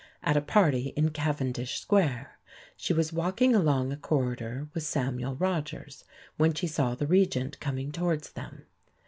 At 0.23 0.35
a 0.35 0.41
party 0.41 0.93
in 0.97 1.11
Cavendish 1.11 1.79
Square 1.79 2.39
she 2.75 2.91
was 2.91 3.13
walking 3.13 3.53
along 3.53 3.91
a 3.91 3.95
corridor 3.97 4.67
with 4.73 4.81
Samuel 4.81 5.35
Rogers 5.35 6.05
when 6.37 6.55
she 6.55 6.65
saw 6.65 6.95
the 6.95 7.05
Regent 7.05 7.59
coming 7.59 7.91
towards 7.91 8.31
them. 8.31 8.65